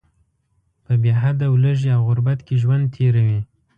[0.85, 3.39] په بې حده ولږې او غربت کې ژوند تیروي.